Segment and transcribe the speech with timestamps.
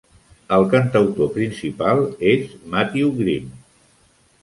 [0.55, 2.03] El cantautor principal
[2.35, 3.57] és Matthew Grimm.